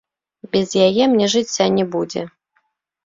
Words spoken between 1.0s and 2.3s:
мне жыцця не будзе!